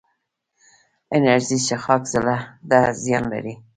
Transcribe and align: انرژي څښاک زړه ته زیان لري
انرژي 1.15 1.57
څښاک 1.65 2.03
زړه 2.13 2.37
ته 2.69 2.79
زیان 3.03 3.23
لري 3.33 3.53